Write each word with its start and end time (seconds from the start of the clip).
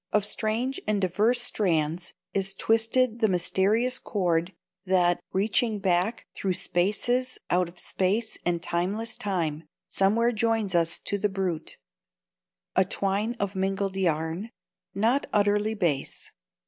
Of 0.11 0.25
strange 0.25 0.81
and 0.87 0.99
divers 0.99 1.39
strands 1.39 2.15
is 2.33 2.55
twisted 2.55 3.19
the 3.19 3.27
mysterious 3.27 3.99
cord 3.99 4.51
that, 4.83 5.19
reaching 5.31 5.77
back 5.77 6.25
"through 6.33 6.55
spaces 6.55 7.37
out 7.51 7.69
of 7.69 7.77
space 7.79 8.35
and 8.43 8.63
timeless 8.63 9.15
time," 9.15 9.65
somewhere 9.87 10.31
joins 10.31 10.73
us 10.73 10.97
to 11.01 11.19
the 11.19 11.29
Brute; 11.29 11.77
a 12.75 12.83
twine 12.83 13.35
of 13.35 13.53
mingled 13.55 13.95
yarn, 13.95 14.49
not 14.95 15.27
utterly 15.31 15.75
base. 15.75 16.31